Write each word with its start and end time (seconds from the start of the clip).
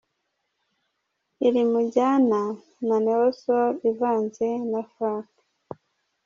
Iri 1.47 1.61
mu 1.69 1.79
njyana 1.85 2.41
ya 2.87 2.97
Neo 3.03 3.27
soul 3.41 3.73
ivanze 3.91 4.47
na 4.71 4.81
funk. 4.93 5.29